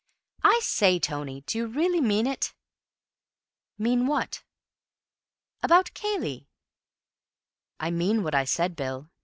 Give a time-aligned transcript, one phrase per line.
[0.43, 2.55] "I say, Tony, do you really mean it?"
[3.77, 4.43] "Mean what?"
[5.61, 6.47] "About Cayley."
[7.79, 9.11] "I mean what I said, Bill.